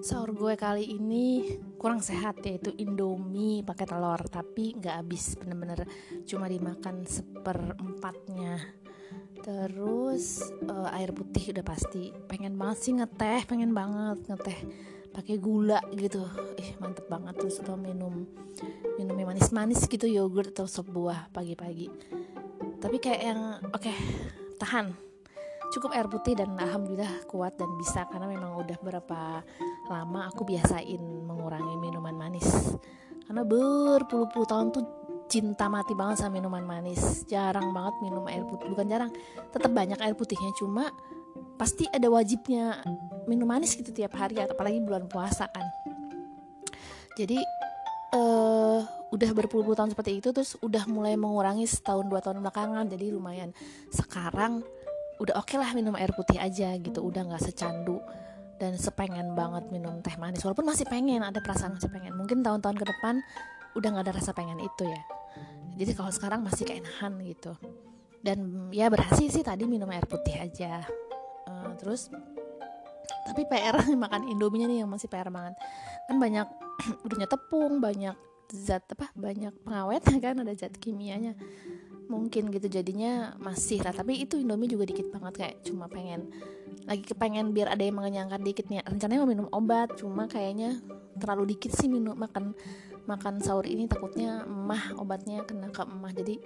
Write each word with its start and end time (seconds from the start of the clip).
sahur 0.00 0.30
gue 0.34 0.54
kali 0.54 0.94
ini 0.94 1.58
kurang 1.78 1.98
sehat 1.98 2.42
yaitu 2.46 2.74
indomie 2.78 3.62
pakai 3.66 3.86
telur. 3.86 4.20
Tapi 4.26 4.78
nggak 4.78 4.94
habis 5.04 5.34
bener-bener 5.38 5.86
cuma 6.26 6.46
dimakan 6.46 7.06
seperempatnya. 7.06 8.62
Terus 9.42 10.42
uh, 10.66 10.90
air 10.94 11.14
putih 11.14 11.56
udah 11.56 11.64
pasti. 11.64 12.10
Pengen 12.26 12.58
banget 12.58 12.78
sih 12.82 12.92
ngeteh 12.98 13.46
pengen 13.48 13.72
banget 13.72 14.18
ngeteh. 14.28 14.58
Pakai 15.14 15.36
gula 15.40 15.82
gitu. 15.94 16.22
Ih 16.58 16.78
mantep 16.78 17.06
banget. 17.10 17.34
Terus 17.38 17.62
atau 17.62 17.74
minum 17.74 18.26
minum 18.98 19.14
yang 19.14 19.30
manis-manis 19.30 19.86
gitu 19.86 20.06
yogurt 20.10 20.54
atau 20.54 20.66
sop 20.66 20.90
buah 20.90 21.30
pagi-pagi. 21.30 21.88
Tapi 22.78 22.96
kayak 23.02 23.22
yang 23.22 23.40
oke 23.74 23.82
okay, 23.82 23.96
tahan 24.58 25.07
cukup 25.68 25.92
air 25.92 26.08
putih 26.08 26.34
dan 26.38 26.56
alhamdulillah 26.56 27.28
kuat 27.28 27.56
dan 27.60 27.68
bisa 27.76 28.08
karena 28.08 28.24
memang 28.24 28.56
udah 28.56 28.78
berapa 28.80 29.44
lama 29.92 30.20
aku 30.32 30.48
biasain 30.48 31.00
mengurangi 31.00 31.76
minuman 31.76 32.16
manis. 32.16 32.48
Karena 33.28 33.44
berpuluh-puluh 33.44 34.48
tahun 34.48 34.72
tuh 34.72 34.84
cinta 35.28 35.68
mati 35.68 35.92
banget 35.92 36.24
sama 36.24 36.40
minuman 36.40 36.64
manis. 36.64 37.28
Jarang 37.28 37.76
banget 37.76 37.94
minum 38.00 38.24
air 38.24 38.40
putih 38.48 38.72
bukan 38.72 38.88
jarang 38.88 39.12
tetap 39.52 39.68
banyak 39.68 40.00
air 40.00 40.16
putihnya. 40.16 40.48
Cuma 40.56 40.88
pasti 41.60 41.84
ada 41.92 42.08
wajibnya 42.08 42.80
minum 43.28 43.44
manis 43.44 43.76
gitu 43.76 43.92
tiap 43.92 44.16
hari 44.16 44.40
apalagi 44.40 44.80
bulan 44.80 45.04
puasa 45.04 45.44
kan. 45.52 45.68
Jadi 47.20 47.36
uh, 48.16 48.80
udah 49.12 49.30
berpuluh-puluh 49.36 49.76
tahun 49.76 49.92
seperti 49.92 50.24
itu 50.24 50.32
terus 50.32 50.56
udah 50.64 50.88
mulai 50.88 51.18
mengurangi 51.20 51.68
setahun 51.68 52.08
dua 52.08 52.24
tahun 52.24 52.40
belakangan. 52.40 52.88
Jadi 52.88 53.12
lumayan. 53.12 53.52
Sekarang 53.92 54.64
udah 55.18 55.34
oke 55.38 55.50
okay 55.50 55.58
lah 55.58 55.74
minum 55.74 55.94
air 55.98 56.14
putih 56.14 56.38
aja 56.38 56.74
gitu 56.78 57.02
udah 57.02 57.26
nggak 57.26 57.42
secandu 57.42 57.98
dan 58.58 58.74
sepengen 58.74 59.38
banget 59.38 59.70
minum 59.70 60.02
teh 60.02 60.14
manis. 60.18 60.42
Walaupun 60.42 60.66
masih 60.66 60.86
pengen 60.90 61.22
ada 61.22 61.38
perasaan 61.38 61.78
masih 61.78 61.90
pengen. 61.90 62.14
Mungkin 62.18 62.42
tahun-tahun 62.42 62.76
ke 62.78 62.86
depan 62.90 63.22
udah 63.78 63.88
nggak 63.94 64.04
ada 64.10 64.14
rasa 64.18 64.34
pengen 64.34 64.58
itu 64.58 64.84
ya. 64.86 65.02
Jadi 65.78 65.94
kalau 65.94 66.10
sekarang 66.10 66.42
masih 66.42 66.66
keenahan 66.66 67.14
gitu. 67.22 67.54
Dan 68.18 68.70
ya 68.74 68.90
berhasil 68.90 69.30
sih 69.30 69.46
tadi 69.46 69.62
minum 69.70 69.86
air 69.94 70.02
putih 70.10 70.34
aja. 70.42 70.82
Uh, 71.46 71.70
terus 71.78 72.10
tapi 73.30 73.46
PR 73.46 73.78
makan 74.04 74.26
indominya 74.26 74.66
nih 74.66 74.82
yang 74.82 74.90
masih 74.90 75.06
PR 75.06 75.30
banget. 75.30 75.54
Kan 76.10 76.18
banyak 76.18 76.46
udahnya 77.06 77.30
tepung 77.30 77.78
banyak 77.78 78.18
zat 78.48 78.80
apa 78.96 79.12
banyak 79.12 79.52
pengawet 79.60 80.02
kan 80.24 80.40
ada 80.40 80.52
zat 80.56 80.72
kimianya 80.80 81.36
mungkin 82.08 82.48
gitu 82.50 82.66
jadinya 82.66 83.36
masih 83.38 83.84
lah. 83.84 83.92
Tapi 83.92 84.24
itu 84.24 84.40
Indomie 84.40 84.68
juga 84.68 84.88
dikit 84.88 85.12
banget 85.12 85.44
kayak 85.44 85.54
cuma 85.64 85.86
pengen 85.86 86.32
lagi 86.88 87.04
kepengen 87.04 87.52
biar 87.52 87.68
ada 87.68 87.84
yang 87.84 88.00
mengenyangkan 88.00 88.40
dikitnya 88.40 88.80
rencananya 88.88 89.20
mau 89.20 89.28
minum 89.28 89.48
obat 89.52 89.92
cuma 90.00 90.24
kayaknya 90.24 90.80
terlalu 91.20 91.52
dikit 91.52 91.76
sih 91.76 91.84
minum 91.84 92.16
makan 92.16 92.56
makan 93.04 93.44
sahur 93.44 93.68
ini 93.68 93.84
takutnya 93.84 94.44
emah 94.44 94.96
obatnya 94.96 95.44
kena 95.44 95.68
ke 95.68 95.84
emah. 95.84 96.12
Jadi 96.12 96.40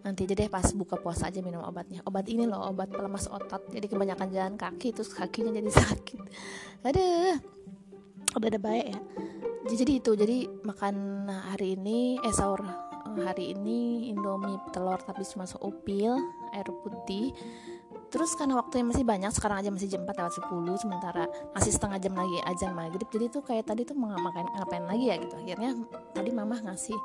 nanti 0.00 0.24
aja 0.24 0.34
deh 0.34 0.48
pas 0.48 0.66
buka 0.72 0.98
puasa 0.98 1.30
aja 1.30 1.42
minum 1.42 1.62
obatnya. 1.62 2.02
Obat 2.06 2.26
ini 2.30 2.46
loh 2.46 2.70
obat 2.70 2.90
pelemas 2.90 3.26
otot. 3.26 3.66
Jadi 3.70 3.86
kebanyakan 3.90 4.28
jalan 4.30 4.54
kaki 4.58 4.94
terus 4.94 5.10
kakinya 5.14 5.54
jadi 5.54 5.70
sakit. 5.86 6.18
Ada 6.86 7.06
udah 8.38 8.48
ada 8.48 8.60
baik 8.62 8.86
ya. 8.94 8.98
Jadi 9.70 10.02
itu 10.02 10.10
jadi 10.18 10.50
makan 10.66 11.26
hari 11.30 11.78
ini 11.78 12.18
eh 12.22 12.34
sahur 12.34 12.89
hari 13.18 13.56
ini 13.56 14.10
indomie 14.12 14.58
telur 14.70 14.98
tapi 15.02 15.26
cuma 15.26 15.48
seupil 15.48 16.14
air 16.54 16.68
putih. 16.68 17.34
Terus 18.10 18.34
karena 18.34 18.58
waktunya 18.58 18.82
masih 18.82 19.06
banyak 19.06 19.30
sekarang 19.30 19.62
aja 19.62 19.70
masih 19.70 19.86
jam 19.86 20.02
4 20.02 20.18
lewat 20.18 20.34
10 20.42 20.82
sementara 20.82 21.24
masih 21.54 21.70
setengah 21.70 21.98
jam 22.02 22.14
lagi 22.18 22.38
aja 22.42 22.66
maghrib. 22.74 23.06
Jadi 23.06 23.26
tuh 23.30 23.42
kayak 23.46 23.70
tadi 23.70 23.86
tuh 23.86 23.94
mau 23.94 24.10
ngapain, 24.10 24.50
ngapain 24.50 24.84
lagi 24.86 25.04
ya 25.14 25.16
gitu. 25.22 25.34
Akhirnya 25.38 25.70
tadi 26.10 26.30
mama 26.34 26.58
ngasih 26.58 26.98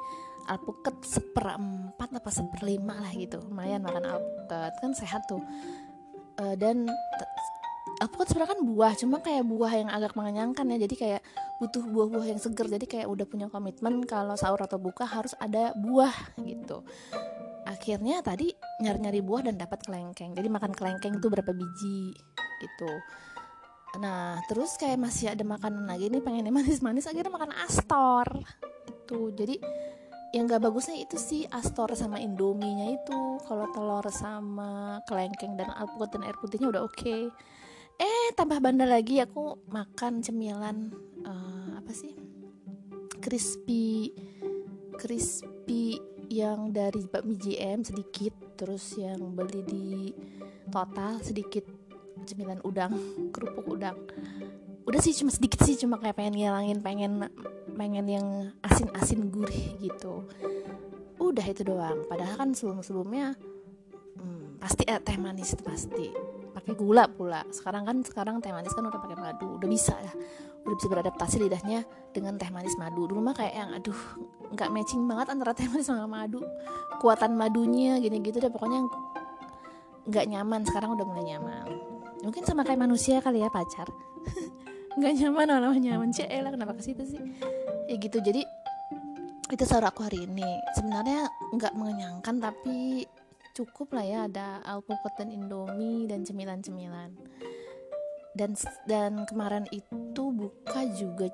alpukat 0.50 0.98
seperempat 1.06 2.10
apa 2.10 2.30
seperlima 2.34 2.98
lah 2.98 3.14
gitu. 3.14 3.38
Lumayan 3.46 3.86
makan 3.86 4.18
alpukat 4.18 4.74
kan 4.82 4.92
sehat 4.98 5.22
tuh. 5.30 5.42
Uh, 6.42 6.58
dan 6.58 6.90
alpukat 8.02 8.26
sebenarnya 8.34 8.52
kan 8.58 8.62
buah 8.66 8.94
cuma 8.98 9.18
kayak 9.22 9.46
buah 9.46 9.72
yang 9.78 9.90
agak 9.94 10.18
mengenyangkan 10.18 10.66
ya. 10.74 10.78
Jadi 10.90 10.96
kayak 10.98 11.22
butuh 11.62 11.84
buah-buah 11.88 12.28
yang 12.36 12.40
seger. 12.42 12.68
Jadi 12.68 12.86
kayak 12.86 13.08
udah 13.08 13.26
punya 13.28 13.48
komitmen 13.48 14.04
kalau 14.04 14.36
sahur 14.36 14.60
atau 14.64 14.80
buka 14.80 15.08
harus 15.08 15.32
ada 15.40 15.72
buah 15.76 16.14
gitu. 16.44 16.84
Akhirnya 17.66 18.22
tadi 18.22 18.54
nyari-nyari 18.84 19.22
buah 19.24 19.48
dan 19.50 19.56
dapat 19.58 19.82
kelengkeng. 19.88 20.36
Jadi 20.36 20.48
makan 20.52 20.72
kelengkeng 20.76 21.18
tuh 21.24 21.32
berapa 21.32 21.52
biji 21.52 22.14
gitu. 22.62 22.92
Nah 24.04 24.44
terus 24.52 24.76
kayak 24.76 25.00
masih 25.00 25.32
ada 25.32 25.44
makanan 25.48 25.88
lagi 25.88 26.12
nih 26.12 26.20
pengen 26.20 26.52
manis-manis 26.52 27.08
akhirnya 27.08 27.32
makan 27.32 27.56
astor 27.64 28.28
itu 28.92 29.32
jadi 29.38 29.56
yang 30.36 30.52
gak 30.52 30.68
bagusnya 30.68 31.00
itu 31.00 31.16
sih 31.16 31.48
astor 31.48 31.96
sama 31.96 32.20
indominya 32.20 32.92
itu. 32.92 33.40
Kalau 33.48 33.72
telur 33.72 34.04
sama 34.12 35.00
kelengkeng 35.08 35.56
dan 35.56 35.72
alpukat 35.72 36.20
dan 36.20 36.28
air 36.28 36.36
putihnya 36.44 36.68
udah 36.76 36.84
oke. 36.84 36.92
Okay 37.00 37.32
eh 37.96 38.28
tambah 38.36 38.60
bandel 38.60 38.92
lagi 38.92 39.24
aku 39.24 39.72
makan 39.72 40.20
cemilan 40.20 40.92
uh, 41.26 41.82
apa 41.82 41.92
sih? 41.92 42.14
Crispy 43.20 44.14
crispy 44.96 46.00
yang 46.32 46.74
dari 46.74 47.06
bakmi 47.06 47.38
JM 47.38 47.86
sedikit 47.86 48.34
terus 48.58 48.98
yang 48.98 49.36
beli 49.36 49.62
di 49.62 49.86
total 50.72 51.22
sedikit 51.22 51.68
cemilan 52.26 52.64
udang 52.66 52.96
kerupuk 53.36 53.68
udang. 53.70 54.00
Udah 54.86 55.02
sih 55.02 55.14
cuma 55.14 55.30
sedikit 55.30 55.62
sih 55.66 55.78
cuma 55.78 56.02
kayak 56.02 56.18
pengen 56.18 56.36
ngilangin 56.38 56.80
pengen 56.82 57.14
pengen 57.76 58.06
yang 58.08 58.28
asin-asin 58.66 59.30
gurih 59.30 59.78
gitu. 59.78 60.26
Udah 61.22 61.46
itu 61.46 61.62
doang. 61.66 62.06
Padahal 62.10 62.38
kan 62.38 62.50
sebelum-sebelumnya 62.54 63.36
hmm, 64.18 64.62
pasti 64.62 64.84
eh, 64.88 65.02
teh 65.02 65.18
manis 65.18 65.58
pasti. 65.62 66.10
Pakai 66.56 66.74
gula 66.78 67.10
pula. 67.10 67.44
Sekarang 67.52 67.84
kan 67.84 67.98
sekarang 68.06 68.36
teh 68.40 68.54
manis 68.54 68.74
kan 68.74 68.86
udah 68.86 69.02
pakai 69.02 69.18
madu. 69.18 69.58
Udah 69.58 69.70
bisa 69.70 69.94
ya 70.00 70.14
udah 70.66 70.76
bisa 70.76 70.90
beradaptasi 70.90 71.46
lidahnya 71.46 71.86
dengan 72.10 72.42
teh 72.42 72.50
manis 72.50 72.74
madu. 72.82 73.06
Dulu 73.06 73.22
mah 73.22 73.38
kayak 73.38 73.54
yang 73.54 73.70
aduh 73.78 74.02
nggak 74.50 74.70
matching 74.74 75.06
banget 75.06 75.28
antara 75.30 75.54
teh 75.54 75.70
manis 75.70 75.86
sama 75.86 76.10
madu. 76.10 76.42
Kuatan 76.98 77.38
madunya 77.38 78.02
gini 78.02 78.18
gitu 78.26 78.42
deh 78.42 78.50
pokoknya 78.50 78.90
nggak 80.10 80.26
nyaman. 80.26 80.62
Sekarang 80.66 80.98
udah 80.98 81.06
mulai 81.06 81.38
nyaman. 81.38 81.70
Mungkin 82.26 82.42
sama 82.42 82.66
kayak 82.66 82.82
manusia 82.82 83.22
kali 83.22 83.46
ya 83.46 83.50
pacar. 83.54 83.86
Nggak 84.98 85.14
nyaman 85.22 85.48
malah 85.60 85.76
nyaman. 85.78 86.10
Cek 86.10 86.32
lah 86.32 86.50
kenapa 86.56 86.74
ke 86.80 86.82
situ 86.82 87.04
sih? 87.04 87.20
Ya 87.86 88.00
gitu 88.00 88.18
jadi 88.24 88.42
itu 89.52 89.64
sahur 89.68 89.86
aku 89.86 90.08
hari 90.08 90.26
ini. 90.26 90.48
Sebenarnya 90.74 91.30
nggak 91.54 91.76
mengenyangkan 91.78 92.42
tapi 92.42 93.06
cukup 93.56 93.94
lah 93.94 94.06
ya 94.08 94.20
ada 94.28 94.60
alpukat 94.68 95.16
dan 95.16 95.32
indomie 95.32 96.10
dan 96.10 96.28
cemilan-cemilan 96.28 97.16
dan 98.36 98.52
dan 98.84 99.24
kemarin 99.24 99.66
itu 99.72 100.24
buka 100.36 100.84
juga 100.92 101.32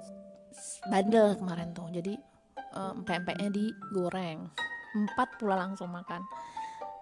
bandel 0.87 1.35
kemarin 1.35 1.73
tuh. 1.73 1.89
Jadi 1.89 2.13
um, 2.77 3.01
pempeknya 3.01 3.49
digoreng. 3.49 4.47
Empat 4.93 5.41
pula 5.41 5.57
langsung 5.57 5.89
makan. 5.89 6.21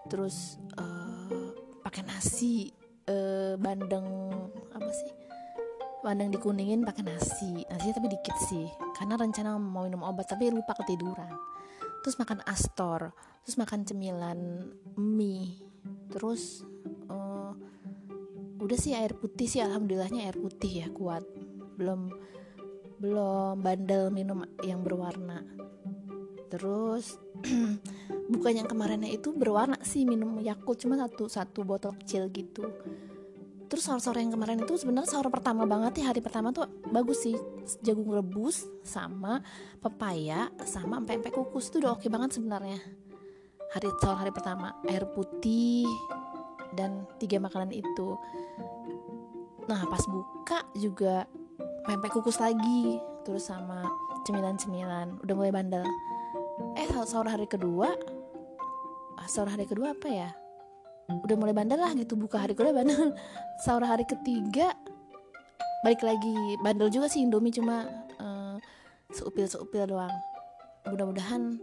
Terus 0.07 0.57
uh, 0.79 1.51
pakai 1.83 2.07
nasi 2.07 2.71
uh, 3.11 3.59
bandeng 3.59 4.07
apa 4.71 4.89
sih? 4.89 5.11
Bandeng 5.99 6.31
dikuningin 6.31 6.87
pakai 6.87 7.03
nasi. 7.03 7.67
Nasinya 7.67 7.99
tapi 7.99 8.07
dikit 8.07 8.37
sih 8.47 8.65
karena 8.95 9.19
rencana 9.19 9.59
mau 9.59 9.83
minum 9.83 10.07
obat 10.07 10.31
tapi 10.31 10.47
lupa 10.47 10.73
ketiduran. 10.79 11.35
Terus 11.99 12.15
makan 12.15 12.39
astor 12.47 13.11
terus 13.43 13.65
makan 13.65 13.81
cemilan 13.81 14.39
mie 14.93 15.57
terus 16.13 16.61
udah 18.69 18.77
sih 18.77 18.93
air 18.93 19.17
putih 19.17 19.49
sih 19.49 19.65
alhamdulillahnya 19.65 20.29
air 20.29 20.37
putih 20.37 20.85
ya 20.85 20.87
kuat. 20.93 21.25
Belum 21.73 22.13
belum 23.01 23.65
bandel 23.65 24.13
minum 24.13 24.45
yang 24.61 24.85
berwarna. 24.85 25.41
Terus 26.53 27.17
bukan 28.37 28.53
yang 28.53 28.69
kemarinnya 28.69 29.09
itu 29.09 29.33
berwarna 29.33 29.81
sih 29.81 30.05
minum 30.05 30.37
Yakult 30.37 30.85
cuma 30.85 31.01
satu 31.01 31.25
satu 31.25 31.65
botol 31.65 31.97
kecil 31.97 32.29
gitu. 32.29 32.69
Terus 33.65 33.89
sahur-sahur 33.89 34.21
yang 34.21 34.37
kemarin 34.37 34.61
itu 34.61 34.77
sebenarnya 34.77 35.17
sahur 35.17 35.33
pertama 35.33 35.65
banget 35.65 36.05
ya 36.05 36.13
hari 36.13 36.21
pertama 36.21 36.53
tuh 36.53 36.69
bagus 36.93 37.25
sih. 37.25 37.33
Jagung 37.81 38.13
rebus 38.13 38.69
sama 38.85 39.41
pepaya 39.81 40.53
sama 40.69 41.01
empek-empek 41.01 41.33
kukus 41.33 41.73
itu 41.73 41.81
udah 41.81 41.97
oke 41.97 42.05
okay 42.05 42.09
banget 42.13 42.37
sebenarnya. 42.37 42.77
Hari 43.73 43.89
sahur 43.97 44.21
hari 44.21 44.29
pertama 44.29 44.77
air 44.85 45.09
putih 45.09 45.89
dan 46.79 47.03
tiga 47.19 47.43
makanan 47.43 47.75
itu. 47.75 48.15
Nah 49.67 49.83
pas 49.91 50.03
buka 50.07 50.63
juga 50.79 51.27
empek 51.91 52.15
kukus 52.15 52.39
lagi 52.39 53.03
terus 53.27 53.51
sama 53.51 53.83
cemilan-cemilan. 54.23 55.19
Udah 55.19 55.35
mulai 55.35 55.51
bandel. 55.51 55.83
Eh 56.79 56.87
sahur 57.03 57.27
hari 57.27 57.45
kedua 57.45 57.91
sahur 59.29 59.53
hari 59.53 59.69
kedua 59.69 59.93
apa 59.93 60.09
ya? 60.09 60.29
Udah 61.09 61.37
mulai 61.37 61.53
bandel 61.53 61.77
lah 61.77 61.93
gitu 61.93 62.17
buka 62.17 62.41
hari 62.41 62.57
kedua 62.57 62.73
bandel. 62.73 63.13
Sahur 63.65 63.85
hari 63.85 64.05
ketiga 64.05 64.73
balik 65.85 66.01
lagi. 66.01 66.57
Bandel 66.65 66.89
juga 66.89 67.09
sih 67.09 67.21
Indomie 67.21 67.53
cuma 67.53 67.85
uh, 68.17 68.57
seupil 69.13 69.45
seupil 69.45 69.85
doang. 69.85 70.13
Mudah-mudahan 70.89 71.61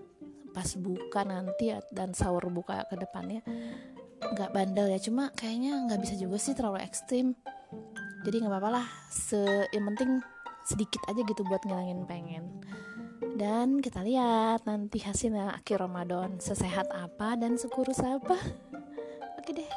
pas 0.54 0.66
buka 0.78 1.26
nanti 1.26 1.74
dan 1.92 2.16
sahur 2.16 2.48
buka 2.48 2.86
ke 2.88 2.96
depannya 2.96 3.44
nggak 4.16 4.50
bandel 4.52 4.88
ya 4.88 4.98
cuma 5.00 5.28
kayaknya 5.36 5.76
nggak 5.86 6.00
bisa 6.02 6.14
juga 6.16 6.36
sih 6.40 6.54
terlalu 6.56 6.82
ekstrim. 6.82 7.36
Jadi 8.24 8.36
nggak 8.42 8.52
apa-apa 8.52 8.70
lah 8.82 8.86
se 9.12 9.38
yang 9.70 9.86
penting 9.94 10.18
sedikit 10.66 11.02
aja 11.06 11.20
gitu 11.22 11.42
buat 11.46 11.62
ngilangin 11.62 12.02
pengen. 12.08 12.44
Dan 13.36 13.84
kita 13.84 14.00
lihat 14.00 14.64
nanti 14.64 14.98
hasilnya 15.04 15.56
akhir 15.60 15.84
Ramadan 15.84 16.40
sesehat 16.40 16.88
apa 16.90 17.36
dan 17.36 17.60
sekurus 17.60 18.00
apa. 18.00 18.40
Oke 19.38 19.52
deh 19.52 19.70